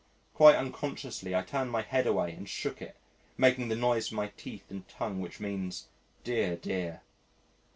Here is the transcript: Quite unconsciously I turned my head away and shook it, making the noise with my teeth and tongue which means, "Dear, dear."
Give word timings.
Quite 0.33 0.55
unconsciously 0.55 1.35
I 1.35 1.43
turned 1.43 1.69
my 1.69 1.83
head 1.83 2.07
away 2.07 2.31
and 2.31 2.49
shook 2.49 2.81
it, 2.81 2.95
making 3.37 3.67
the 3.67 3.75
noise 3.75 4.09
with 4.09 4.15
my 4.17 4.31
teeth 4.35 4.65
and 4.71 4.87
tongue 4.87 5.21
which 5.21 5.39
means, 5.39 5.89
"Dear, 6.23 6.55
dear." 6.55 7.01